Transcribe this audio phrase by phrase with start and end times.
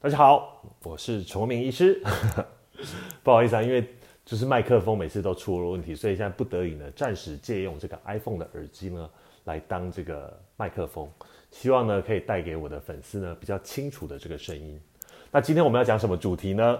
[0.00, 2.00] 大家好，我是崇明医师。
[3.24, 3.84] 不好意思啊，因为
[4.24, 9.10] 就是麦克风每次都出了问题，所以现在不得已呢，暂时借用这个 iPhone 的耳机呢
[9.42, 11.10] 来当这个麦克风，
[11.50, 14.80] 希望呢可以带给我的粉丝呢比较清楚的这个声音。
[15.32, 16.78] 那今天我们要讲什么主题呢？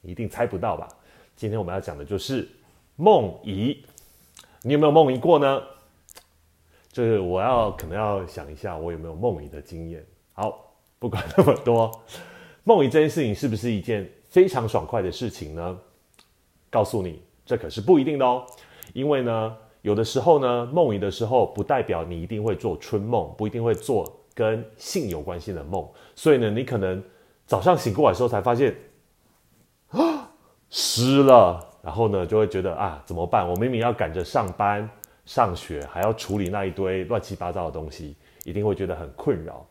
[0.00, 0.88] 一定猜不到吧？
[1.36, 2.48] 今天我们要讲的就是
[2.96, 3.84] 梦遗。
[4.62, 5.62] 你有没有梦遗过呢？
[6.90, 10.02] 就是我要可能要想一下，我有没有梦遗的经验。
[10.32, 12.02] 好，不管那么多。
[12.64, 15.78] 梦遗这件事情是不是一件非常爽快的事情呢？
[16.70, 18.44] 告诉你，这可是不一定的哦。
[18.94, 25.86] 因为呢，有的时候呢，梦遗的时候不代表你一定会做春梦，不一定会做跟性有关系的梦。
[26.14, 27.02] 所以呢，你可能
[27.46, 28.74] 早上醒过来的时候才发现
[29.90, 30.30] 啊
[30.70, 33.46] 湿了，然后呢就会觉得啊怎么办？
[33.46, 34.88] 我明明要赶着上班、
[35.26, 39.66] 上学，还要处理那一堆乱七八糟的东西，一定会觉得很困扰。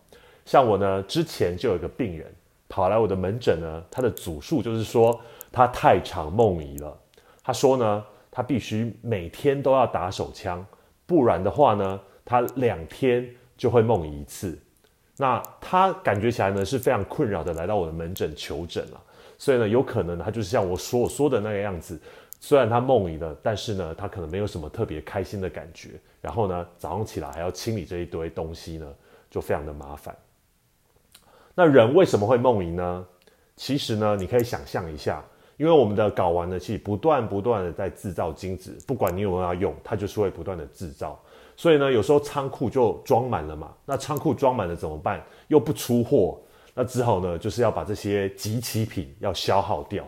[0.45, 2.31] 像我呢，之前就有一个病人。
[2.73, 6.99] 跑来我的门诊呢，他的主诉就是说他太常梦遗了。
[7.43, 10.65] 他说呢，他必须每天都要打手枪，
[11.05, 14.57] 不然的话呢，他两天就会梦遗一次。
[15.17, 18.99] 那他感觉起来呢是非常困扰的，来到我的门诊求诊了。
[19.37, 22.01] 所以呢，有可能他就是像我所说的那个样子，
[22.39, 25.91] 虽然他梦遗了，但是呢，他可能没有什么特别开心的感觉。
[26.19, 28.87] 然后呢，早上起来还要清理这一堆东西呢，
[29.29, 30.17] 就非常的麻烦。
[31.55, 33.05] 那人为什么会梦遗呢？
[33.55, 35.23] 其实呢，你可以想象一下，
[35.57, 41.19] 因为我们的睾丸呢，其实不断不断的在制造精子，不管你有没有要用，它就是会不断的制造。
[41.55, 43.71] 所以呢，有时候仓库就装满了嘛。
[43.85, 45.23] 那仓库装满了怎么办？
[45.49, 46.39] 又不出货，
[46.73, 50.03] 那只好呢，就是要把这些集齐品要消耗掉。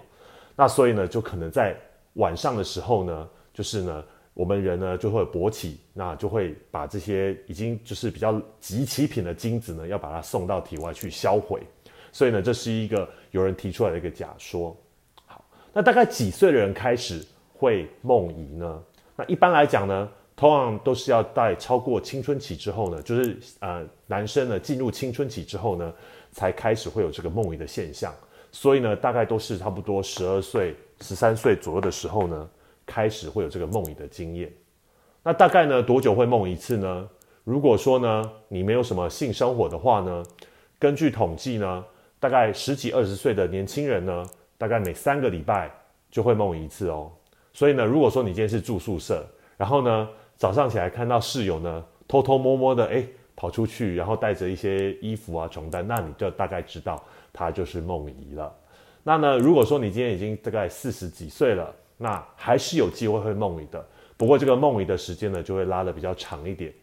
[0.55, 1.75] 那所以呢，就可能在
[2.13, 4.03] 晚上的时候呢，就是呢。
[4.36, 11.61] 我们人呢就会勃起，那就会把这些已经就是比较极其品的精子呢，要把它送到体外去销毁。
[12.11, 14.75] 所以呢，这是一个有人提出来的一个假说。
[15.25, 18.83] 好，那大概几岁的人开始会梦遗呢？
[19.16, 25.93] 那一般来讲呢，通常都是要在超过青春期之后呢，就是呃男生呢进入青春期之后呢，
[26.33, 28.14] 才开始会有这个梦遗的现象。
[28.52, 32.49] 所以呢，大概都是差不多十二岁、十三岁左右的时候呢。
[32.85, 34.51] 开始会有这个梦遗的经验，
[35.23, 37.09] 那大概呢多久会梦一次呢？
[37.43, 40.23] 如果说呢你没有什么性生活的话呢，
[40.77, 41.83] 根据统计呢，
[42.19, 44.25] 大概十几二十岁的年轻人呢，
[44.57, 45.71] 大概每三个礼拜
[46.11, 47.11] 就会梦一次哦。
[47.53, 49.25] 所以呢，如果说你今天是住宿舍，
[49.57, 53.03] 然后呢早上起来看到室友呢偷偷摸摸的哎
[53.35, 57.03] 跑出去，然后带着一些衣服啊床单，那你就大概知道
[57.33, 58.55] 他就是梦遗了。
[59.02, 61.73] 那呢如果说你今天已经大概四十几岁了。
[61.98, 63.86] 那还是有机会会梦遗的，
[64.17, 66.73] 不过这个梦遗的时间呢，就会拉的比较长一点，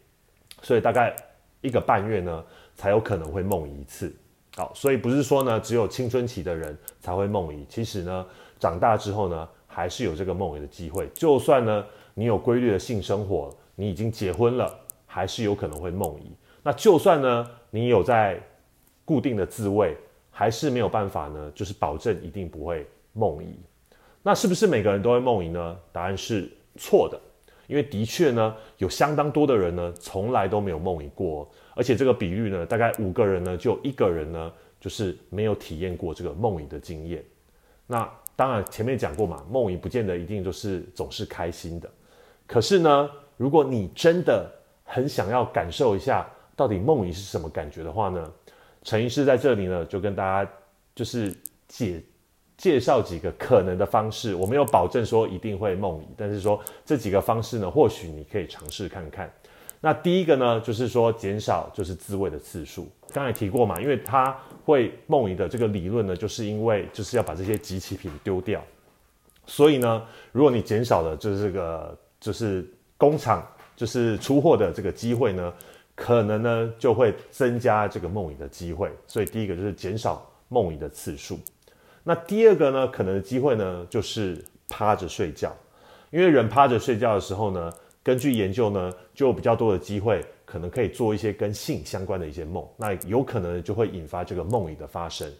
[0.61, 1.15] 所以大概
[1.61, 2.43] 一个半月呢，
[2.75, 4.13] 才有可能会梦遗一次。
[4.55, 8.25] 好，所以不是说呢，只有青春期的人才会梦遗，其实呢，
[8.59, 11.07] 长大之后呢，还是有这个梦遗的机会。
[11.13, 16.31] 就算呢，你有规律的性生活，你已经结婚了，还是有可能会梦遗。
[16.61, 18.39] 那就算呢，你有在
[19.05, 19.97] 固定的自慰，
[20.29, 23.59] 还是没有办法呢，就是保证一定不会梦遗。
[24.25, 25.77] 那是不是每个人都会梦遗呢？
[25.91, 27.19] 答案是错的，
[27.67, 37.21] 因为的确呢，有相当多的人呢，从来都没有梦遗过，而且这个比率呢，大概五个人呢，就一个人呢，就是没有体验过这个梦遗的经验。
[37.85, 41.89] 那当然前面讲过嘛，梦遗不见得一定就是总是开心的。
[42.47, 44.49] 可是呢，如果你真的
[44.85, 46.25] 很想要感受一下
[46.55, 48.31] 到底梦遗是什么感觉的话呢，
[48.83, 50.49] 陈医师在这里呢，就跟大家
[50.95, 51.35] 就是
[51.67, 52.01] 解。
[52.63, 59.29] 介绍几个可能的方式，我没有保证说一定会梦遗，但是说这几个方式呢，或许你可以尝试看看。
[59.81, 62.87] 那第一个呢，就是说减少就是自慰的次数。
[63.11, 68.63] 刚才提过嘛，因为它会梦遗的这个理论呢，就是因为就是要把这些集齐品丢掉。
[69.45, 70.01] 所以呢，
[70.31, 72.65] 如果你减少了就是这个就是
[72.97, 73.45] 工厂
[73.75, 75.53] 就是出货的这个机会呢，
[75.95, 78.89] 可能呢就会增加这个梦遗的机会。
[79.05, 81.37] 所以第一个就是减少梦遗的次数。
[82.03, 85.55] 那第二个呢，可能的机会呢，就是趴着睡觉，
[86.11, 87.71] 因为人趴着睡觉的时候呢，
[88.03, 95.31] 根据研究呢，就有比较多的机会，可能可以做一些跟性相关的一些梦，那有可能就会引发这个梦里的发生。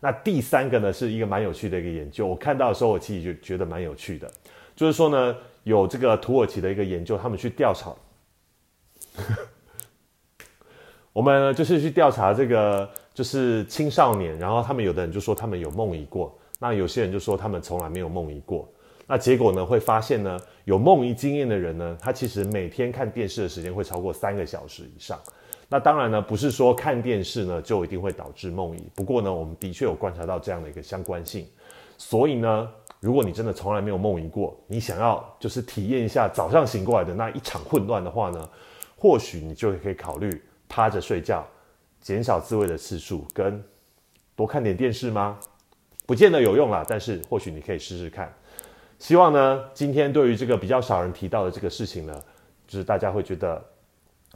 [0.00, 4.30] 那第三个呢，是一个蛮有趣的一个研究，我看到的时候，我其实就觉得蛮有趣的，
[4.74, 7.94] 就是说呢，有这个土耳其的一个研究，他们去调查，
[11.12, 12.88] 我们就是去调查这个。
[13.12, 18.66] 就是青少年，然后他们有的人就说他们有梦遗过，那有些人就说他们从来没有梦遗过。
[19.06, 25.18] 那结果呢，会发现呢，有梦遗经验的人呢，他其实每天看电视的时间会超过三个小时以上。
[25.68, 28.88] 那当然呢，不是说看电视呢就一定会导致梦遗。
[28.94, 31.46] 不过呢，我们的确有观察到这样的一个相关性。
[31.98, 32.68] 所以呢，
[33.00, 38.48] 如果你真的从来没有梦遗过，你想要就是体验一下早上醒过来的那一场混乱的话呢，
[38.96, 41.46] 或许你就可以考虑趴着睡觉，
[42.00, 43.62] 减少自慰的次数，跟
[44.34, 45.38] 多看点电视吗？
[46.06, 48.32] 不见得有用啦，但是或许你可以试试看。
[48.98, 52.22] 希望呢，今天对于这个比较少人提到的这个事情呢，
[52.66, 53.62] 就是大家会觉得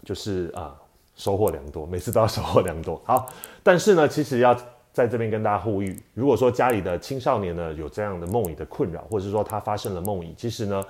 [0.05, 0.79] 就是啊。
[1.17, 3.01] 收获良多，每次都要收获良多。
[3.05, 3.33] 好，
[3.63, 4.53] 但是呢，其实要
[4.93, 10.83] 在这边跟大家呼吁，如果说家里的青少年呢有这样的梦遗的困扰，或者是说他发生了梦遗，其实呢，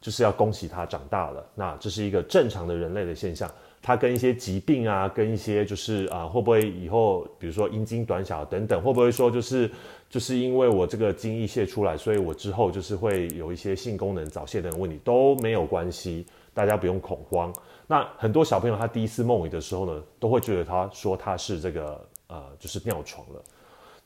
[0.00, 1.44] 就是要恭喜他长大了。
[1.56, 3.50] 那这是一个正常的人类的现象。
[3.82, 9.68] 他跟一些疾病啊，跟一些就是啊，会不会以后比如说阴茎短小等等，会不会说就是
[10.08, 16.24] 就是因为我这个精液泄出来，所以我之后就是会有一些性功能早泄等问题都没有关系，
[16.54, 17.52] 大家不用恐慌。
[17.88, 23.42] 那很多小朋友他第一次梦遗的时候呢，都会觉得他说他是这个呃就是尿床了，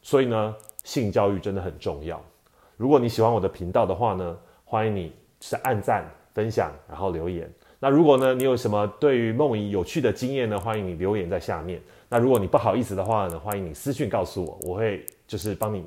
[0.00, 2.18] 所以呢性教育真的很重要。
[2.78, 7.52] 如果你喜欢我的频道的话呢，欢迎你是按赞、分享，然后留言。
[7.78, 11.80] 那如果呢你有什么对于梦遗有趣的经验呢，欢迎你留言在下面。
[12.08, 15.84] 那如果你不好意思的话呢，欢迎你私讯告诉我，我会就是帮你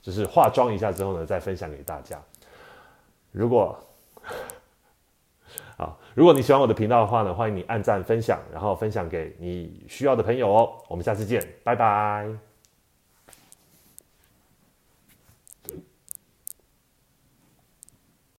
[0.00, 2.20] 就是化妆一下之后呢，再分享给大家。
[3.32, 3.76] 如果
[5.76, 10.72] 好，如果你喜欢我的频道的话呢，欢迎你按赞、分享，然后分享给你需要的朋友哦。
[10.86, 12.53] 我们下次见，拜拜。